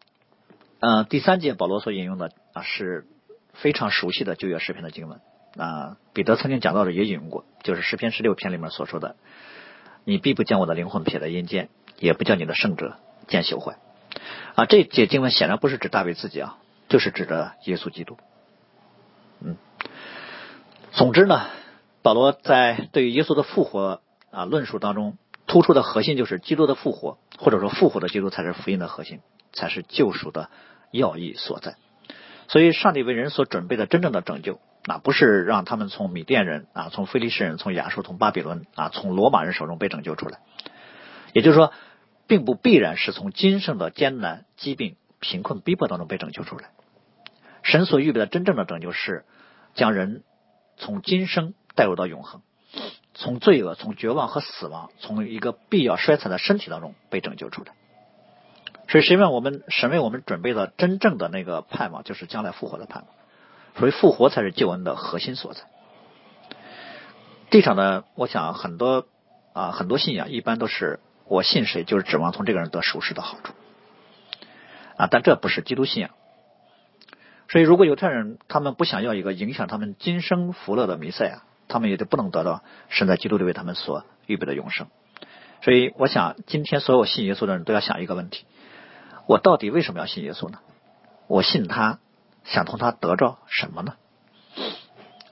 [0.79, 3.05] 呃，第三节保罗所引用的啊是。
[3.53, 5.19] 非常熟悉的旧约诗篇的经文
[5.57, 9.15] 啊，彼得曾经讲到的也引用过，就是诗篇十六篇里面所说的
[10.05, 13.79] ：“你必不将我的灵魂撇在阴间，也不叫你的圣者见朽坏。”
[14.57, 16.57] 啊，这节经文显然不是指大卫自己啊，
[16.89, 18.17] 就是指的耶稣基督。
[19.39, 19.55] 嗯，
[20.93, 21.45] 总之呢，
[22.01, 29.19] 保罗在对于耶稣的复活啊论述当中，突出的核心就是基督的复活，或者说复活的基督才是福音的核心，
[29.53, 30.49] 才是救赎的
[30.89, 31.75] 要义所在。
[32.47, 40.39] 所以，上帝为人所准备的真正的拯救，那不是让他们从米甸人啊，从菲利士人，从亚述，从巴比伦啊，从罗马人手中被拯救出来。
[41.33, 41.71] 也就是说，
[42.27, 46.69] 并不必然是从今生的艰难、疾病、贫困、逼迫当中被拯救出来。
[47.63, 49.25] 神所预备的真正的拯救是
[49.73, 50.23] 将人
[50.77, 52.41] 从今生带入到永恒，
[53.13, 57.73] 从罪恶、从绝望和死亡，从一个必要衰残的身体当中被拯救出来。
[58.89, 63.11] 所以，神为我们神为我们准备的真正的那个盼望，就是将来复活的盼望。
[63.77, 65.61] 所以，复活才是救恩的核心所在。
[67.49, 69.05] 地上的，我想很多
[69.51, 73.53] 啊，很多信仰一般都是我信谁，就是指望从这个人得熟识的好处
[74.97, 75.07] 啊。
[75.09, 76.11] 但这不是基督信仰。
[77.49, 84.87] 所以，如果犹太人他们不想要一个影响他们今生福乐的弥赛亚，他们也就不能得到神在基督里为他们所预备的永生。
[85.61, 88.45] 所以，我想今天所有信耶稣的人都要想一个问题。
[89.27, 90.59] 我到底为什么要信耶稣呢？
[91.27, 91.99] 我信他，
[92.43, 93.95] 想从他得着什么呢？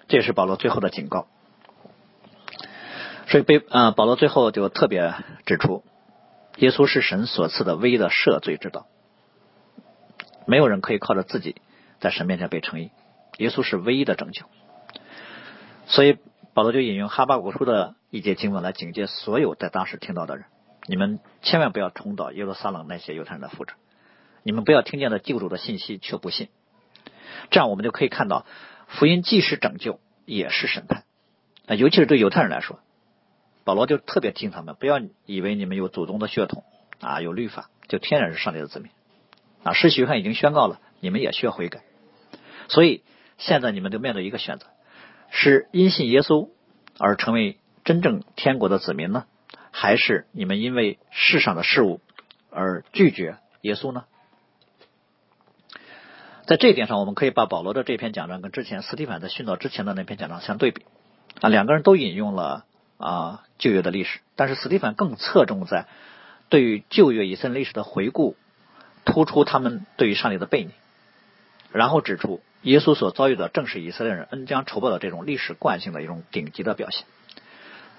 [0.07, 1.27] 这也是保罗最后的警告。
[3.27, 5.13] 所以，被啊，保罗最后就特别
[5.45, 5.83] 指出，
[6.57, 8.87] 耶稣是神所赐的唯一的赦罪之道，
[10.45, 11.55] 没有人可以靠着自己
[11.99, 12.91] 在神面前被称义，
[13.37, 14.45] 耶稣是唯一的拯救。
[15.87, 16.17] 所以，
[16.53, 20.45] 保罗就引用哈巴古书的一节经文来警戒所有在当时听到的人：
[20.87, 23.73] 你们千万不要重蹈耶路撒冷那些犹太人的覆辙。
[24.43, 26.49] 你们不要听见了救主的信息却不信，
[27.49, 28.45] 这样我们就可以看到，
[28.87, 31.03] 福音既是拯救，也是审判。
[31.65, 32.79] 啊，尤其是对犹太人来说，
[33.65, 36.63] 保罗就特别提醒他们，不要以为你们有祖宗的血统
[37.01, 38.91] 啊，有律法，就天然是上帝的子民
[39.63, 39.73] 啊。
[39.73, 41.81] 世学上已经宣告了，你们也需要悔改。
[42.69, 43.03] 所以
[43.37, 44.67] 现在你们就面对一个选择：
[45.31, 46.49] 是因信耶稣
[46.99, 49.25] 而成为真正天国的子民呢，
[49.71, 51.99] 还是你们因为世上的事物
[52.51, 54.05] 而拒绝耶稣呢？
[56.45, 60.85] 在这一点上，我们可以把保罗的这篇讲章跟之前斯蒂凡在殉道之前的那篇讲章相对比
[61.41, 62.65] 啊，两个人都引用了
[62.97, 65.87] 啊旧约的历史，但是斯蒂芬更侧重在
[66.49, 68.35] 对于旧约以色列历史的回顾，
[69.05, 70.71] 突出他们对于上帝的背逆，
[71.71, 77.05] 然后指出耶稣所遭遇的正是以色列人恩将仇报的这种历史惯性的一种顶级的表现。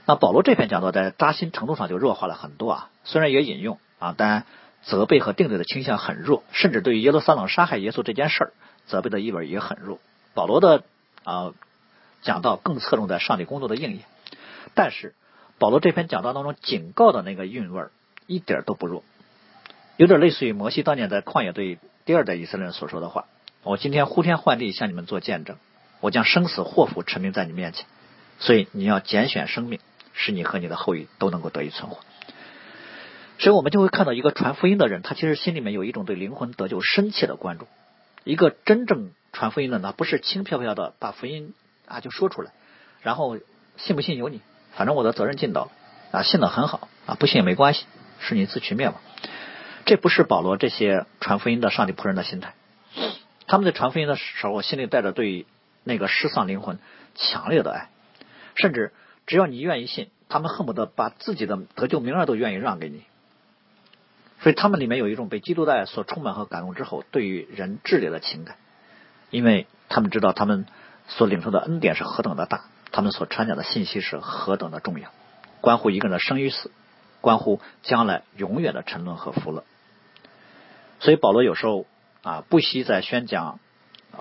[0.07, 4.45] 那保罗这篇讲座在扎心程度上就弱化了很多啊，虽然也引用啊，但。
[4.83, 8.53] 责备和定罪的倾向很弱，甚至对于耶路撒冷杀害耶稣这件事儿，
[8.87, 9.99] 责备的意味也很弱。
[10.33, 10.85] 保罗的
[11.25, 11.55] 啊
[12.23, 14.05] 讲道更侧重在上帝工作的应验，
[14.75, 15.15] 但是
[15.59, 17.91] 保罗这篇讲道当中警告的那个韵味儿
[18.27, 19.05] 一点都不弱，
[19.97, 23.27] 有点类似于摩西当年在旷野对第二代以色列人所说的话
[23.63, 25.57] ：“我今天呼天唤地向你们做见证，
[26.01, 27.87] 我将生死祸福陈明在你面前，
[28.39, 29.81] 所以你要拣选生命，
[30.13, 31.99] 使你和你的后裔都能够得以存活。”
[33.39, 37.67] 所以我们就会看到一个传福音的人，他其实心里面有一种对灵魂得救深切的关注。
[38.25, 41.55] 一个真正传福音的呢，不是轻飘飘的把福音
[41.87, 42.53] 啊就说出来，
[43.03, 43.39] 然后
[43.77, 44.41] 信不信由你，
[44.77, 45.71] 反正我的责任尽到了
[46.13, 47.87] 啊，信的很好啊，不信也没关系，
[48.21, 48.97] 是你自取灭亡。
[49.87, 52.55] 这不是保罗这些传福音的上帝仆人的心态。
[53.47, 55.47] 他们在传福音的时候，心里带着对
[55.85, 56.79] 那个失丧灵魂
[57.15, 57.89] 强烈的爱，
[58.55, 58.93] 甚至
[59.27, 63.05] 只要你愿意信，他们恨不得把自己的得救名额都愿意让给你。
[64.41, 68.57] 所以他们里面有一种被基督的爱所充满和感动之后，对于人炽烈的情感，
[69.31, 70.67] 因为他们知道他们
[71.09, 75.11] 所领受的恩典是何等的大，他们所传讲的信息是何等的重要，
[75.61, 76.71] 关乎一个人的生与死，
[77.21, 79.65] 关乎将来永远的沉沦和福乐。
[81.01, 81.87] 所以保罗有时候
[82.23, 83.61] 啊，不惜在宣讲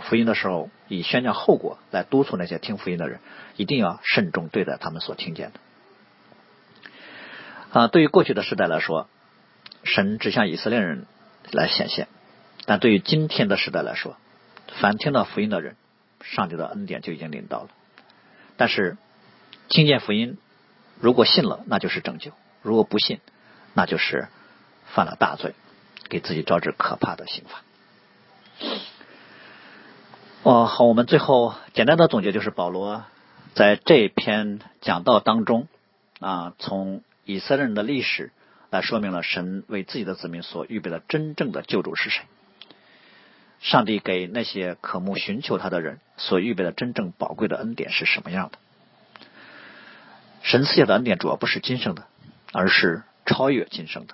[0.01, 3.19] 福音的时候，以宣讲后果来督促那些听福音的人，
[3.55, 5.59] 一定要慎重对待他们所听见的。
[7.71, 9.07] 啊，对于过去的时代来说。
[9.87, 11.05] 神只向以色列人
[11.51, 12.07] 来显现，
[12.65, 14.17] 但对于今天的时代来说，
[14.81, 15.75] 凡听到福音的人，
[16.21, 17.69] 上帝的恩典就已经临到了。
[18.57, 18.97] 但是
[19.69, 20.37] 听见福音，
[20.99, 23.19] 如果信了，那就是拯救；如果不信，
[23.73, 24.27] 那就是
[24.85, 25.53] 犯了大罪，
[26.09, 27.63] 给自己招致可怕的刑罚。
[30.43, 33.03] 哦，好，我们最后简单的总结就是，保罗
[33.53, 35.67] 在这篇讲道当中
[36.19, 38.31] 啊，从以色列人的历史。
[38.71, 42.25] 来说明了神为自己的子民所预备的真正的救主是谁。
[43.65, 48.59] 上帝给那些渴慕寻求他的人所预备的真正宝贵的恩典是什么样的？
[50.43, 52.05] 神赐下的恩典主要不是今生的，
[52.53, 54.13] 而是超越今生的。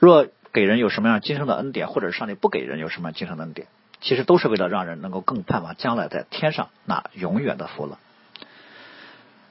[0.00, 3.68] 若给人有什么样今生的恩典，或者上帝不给人有什么样今生的恩典，
[4.00, 7.98] 其实都是为了让人能够更盼望将来在天上那永远的福乐。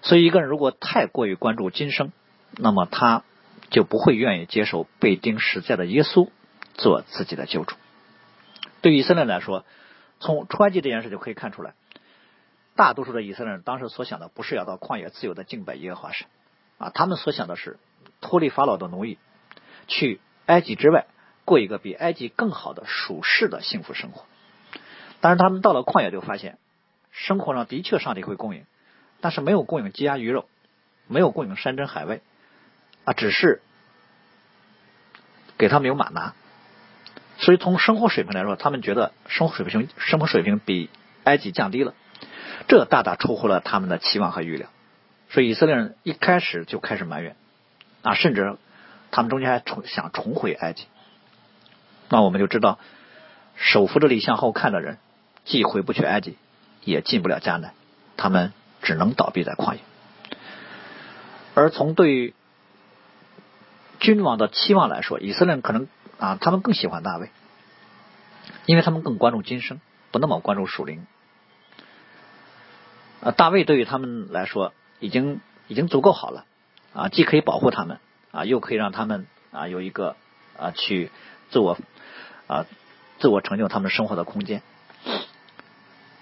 [0.02, 2.12] 所以，一个人如果太过于关注今生，
[2.58, 3.24] 那么他。
[3.70, 6.30] 就不会愿意接受被钉十字的耶稣
[6.76, 7.76] 做自己的救主。
[8.84, 9.66] 对以色列来说，
[10.20, 11.74] 从出埃及这件事就可以看出来，
[12.76, 16.28] 大多数的以色列人当时所想的不是要到旷野自由的敬拜耶和华神
[16.78, 17.80] 啊，他们所想的是
[18.20, 19.18] 脱离法老的奴役，
[19.88, 21.06] 去埃及之外
[21.46, 24.26] 过一个比埃及更好的属世的幸福生活。
[25.22, 26.58] 但是他们到了旷野就发现，
[27.10, 28.66] 生活上的确上帝会供应，
[29.22, 30.46] 但是没有供应鸡鸭鱼肉，
[31.08, 32.22] 没有供应山珍海味。
[33.06, 33.62] 啊，只是
[35.58, 36.34] 给他们有马拿，
[37.44, 40.90] 所以从生活水平来说，他们觉得生活水平生活水平比
[41.26, 41.94] 埃及降低了，
[42.70, 44.70] 这大大出乎了他们的期望和预料。
[45.30, 47.36] 所以以色列人一开始就开始埋怨
[48.02, 48.56] 啊，甚至
[49.12, 50.86] 他们中间还重想重回埃及。
[52.08, 52.80] 那我们就知道，
[53.58, 54.98] 手扶着犁向后看的人，
[55.44, 56.38] 既回不去埃及，
[56.86, 57.74] 也进不了迦南，
[58.16, 59.82] 他们只能倒闭在旷野。
[61.56, 62.34] 而从对于
[64.00, 65.88] 君王的期望来说，以色列人可能
[66.20, 67.30] 啊，他们更喜欢大卫，
[68.66, 71.06] 因为他们更关注今生，不那么关注属灵。
[73.22, 76.46] 啊，大卫对于他们来说已经已经足够好了
[76.94, 78.00] 啊，既可以保护他们
[78.32, 80.16] 啊，又可以让他们啊有一个
[80.58, 81.12] 啊去
[81.50, 81.78] 自我
[82.48, 82.66] 啊
[83.20, 84.62] 自我成就他们生活的空间。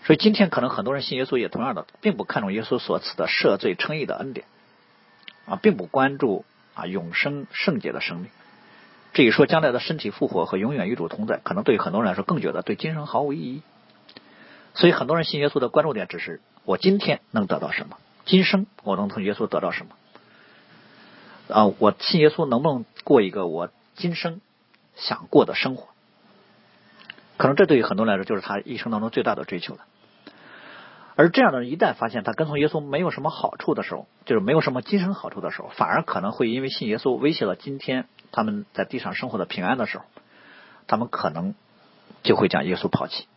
[0.04, 4.46] 所以今天可能很多人信耶稣也同样的，并不看重耶稣所赐的赦罪称义的恩典
[5.46, 6.46] 啊，并不关注。
[6.74, 8.30] 啊，永生圣洁的生命，
[9.14, 13.62] 至于说将来的身体复活和永远与主同在，可能对很多人来说更觉得对今生毫无意义。
[14.74, 19.92] 所以很多人信耶稣的关注点只是我今天能得到什么，今生我能从耶稣得到什么。
[21.54, 24.40] 啊，我信耶稣能不能过一个我今生
[24.96, 25.90] 想过的生活？
[27.36, 29.82] 可能这对于很多人来说就是他一生当中最大的追求了。
[31.18, 40.06] 而这样的人一旦发现他跟从耶稣没有什么好处的时候，就是没有什么今生好处的时候，反而可能会因为信耶稣威胁了今天他们在地上生活的平安的时候，
[40.88, 41.56] 他们可能
[42.24, 43.28] 就会将耶稣抛弃。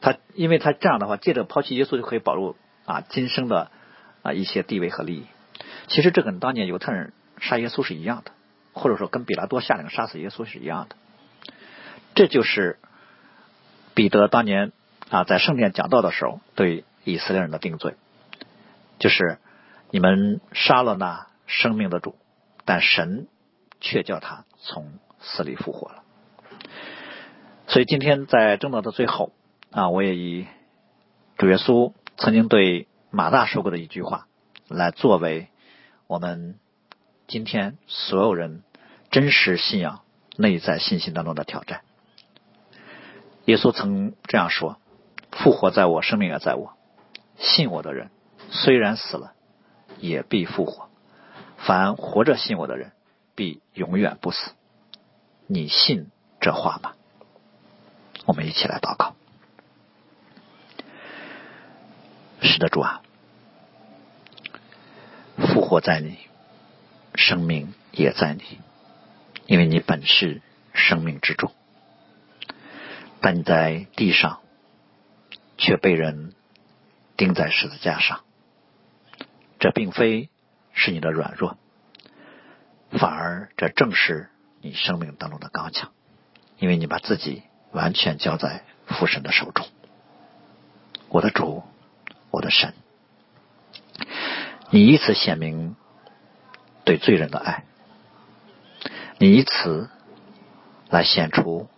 [0.00, 3.70] 他因为他这样的话，借着抛弃耶稣就可以保住啊今生的
[4.22, 5.26] 啊一些地位和利益。
[5.88, 8.32] 其实这跟当年犹太人杀耶稣是一样的，
[8.72, 10.96] 或者说跟比拉多下令杀死耶稣是一样的。
[12.14, 12.78] 这就是
[13.94, 14.72] 彼得当年。
[15.10, 17.94] 啊，在圣殿讲道的时候，对以色列人的定罪，
[18.98, 19.38] 就是
[19.90, 22.14] 你们杀了那生命的主，
[22.66, 23.26] 但神
[23.80, 26.02] 却叫他从死里复活了。
[27.66, 29.32] 所以今天在正道的最后
[29.70, 30.46] 啊，我也以
[31.36, 34.26] 主耶稣曾经对马大说过的一句话，
[34.68, 35.48] 来作为
[36.06, 36.58] 我们
[37.26, 38.62] 今天所有人
[39.10, 40.00] 真实信仰、
[40.36, 41.82] 内在信心当中的挑战。
[43.44, 44.78] 耶稣曾这样说。
[45.30, 46.72] 复活在我，生命也在我。
[47.36, 48.10] 信我的人，
[48.50, 49.34] 虽然死了，
[49.98, 50.88] 也必复活。
[51.58, 52.92] 凡活着信我的人，
[53.38, 54.50] 必永远不死。
[55.46, 56.10] 你信
[56.40, 56.94] 这话吗？
[58.26, 59.14] 我们一起来祷告。
[62.42, 63.00] 是的，主啊，
[65.36, 66.18] 复活在你，
[67.14, 68.58] 生命也在你，
[69.46, 71.52] 因为你本是生命之主。
[73.20, 74.40] 但你在地上。
[75.60, 76.34] 却被人
[77.16, 78.20] 钉在十字架上，
[79.58, 80.30] 这并非
[80.72, 81.58] 是你的软弱，
[82.90, 84.30] 反而这正是
[84.60, 85.90] 你生命当中的刚强，
[86.58, 89.66] 因为你把自己完全交在父神的手中。
[91.08, 91.62] 我的主，
[92.30, 92.74] 我的神，
[94.70, 95.76] 你以此显明
[96.84, 97.64] 对罪人的爱，
[99.18, 99.88] 你以此
[100.90, 101.68] 来显出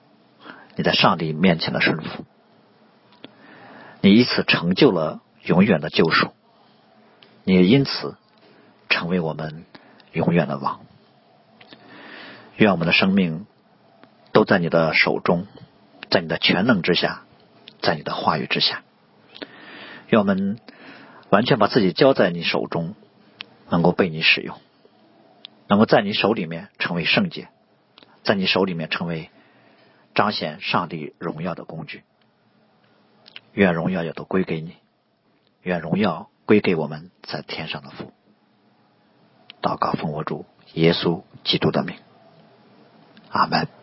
[0.77, 2.25] 你在上帝面前的顺服，
[4.01, 6.33] 你以此成就了永远的救赎。
[7.45, 8.17] 你也因此
[8.89, 9.65] 成为我们
[10.13, 10.81] 永远的王。
[12.61, 13.47] 愿我们的生命
[14.33, 15.47] 都在你的手中，
[16.11, 17.23] 在你的全能之下，
[17.81, 18.83] 在你的话语之下。
[20.11, 20.59] 愿我们
[21.31, 22.95] 完全把自己交在你手中，
[23.71, 24.59] 能够被你使用，
[25.69, 27.49] 能够在你手里面成为圣洁，
[28.25, 29.31] 在你手里面成为
[30.15, 32.03] 彰显上帝荣耀的工具。
[33.55, 34.75] 愿荣耀也都归给你，
[35.63, 36.29] 愿荣耀。
[36.45, 38.13] 归给我们在天上的父，
[39.63, 40.45] 祷告奉我主
[40.75, 41.95] 耶稣基督的名，
[43.31, 43.80] 阿门。